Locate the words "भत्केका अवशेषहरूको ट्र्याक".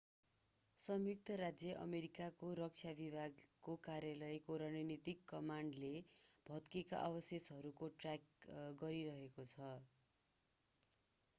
6.45-8.57